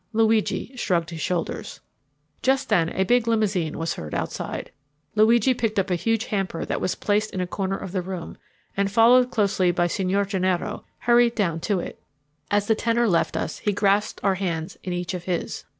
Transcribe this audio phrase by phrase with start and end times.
[0.13, 1.79] Luigi shrugged his shoulders.
[2.41, 4.71] Just then a big limousine was heard outside.
[5.13, 8.35] Luigi picked up a huge hamper that was placed in a corner of the room
[8.75, 12.01] and, followed closely by Signor Gennaro, hurried down to it.
[12.49, 15.65] As the tenor left us he grasped our hands in each of his.